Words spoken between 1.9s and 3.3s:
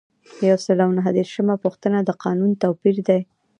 د قانون توپیر دی.